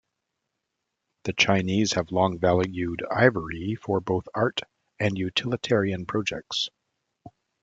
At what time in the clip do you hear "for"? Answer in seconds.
3.75-3.99